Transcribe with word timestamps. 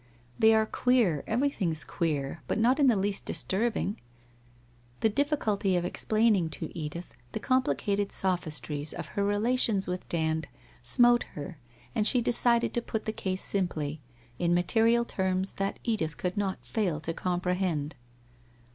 They 0.39 0.55
are 0.55 0.65
queer— 0.65 1.23
everything's 1.27 1.83
queer, 1.83 2.41
but 2.47 2.57
not 2.57 2.79
in 2.79 2.87
the 2.87 2.95
least 2.95 3.23
disturbing' 3.23 4.01
The 5.01 5.09
difficulty 5.09 5.77
of 5.77 5.85
explaining 5.85 6.49
to 6.57 6.75
Edith 6.75 7.13
the 7.33 7.39
complicated 7.39 8.11
sophistries 8.11 8.93
of 8.93 9.09
her 9.09 9.23
relations 9.23 9.87
with 9.87 10.09
Dand 10.09 10.47
smote 10.81 11.21
her 11.35 11.59
and 11.93 12.07
she 12.07 12.19
decided 12.19 12.73
to 12.73 12.81
put 12.81 13.05
the 13.05 13.13
case 13.13 13.43
simply, 13.43 14.01
in 14.39 14.55
material 14.55 15.05
terms 15.05 15.53
that 15.61 15.77
Edith 15.83 16.17
could 16.17 16.35
not 16.35 16.65
fail 16.65 16.99
to 17.01 17.13
comprehend. 17.13 17.93